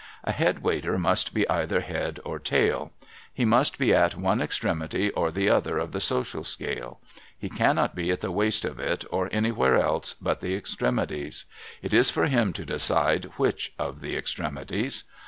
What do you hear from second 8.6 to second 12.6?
of it, or anywhere else but the extremities. It is for him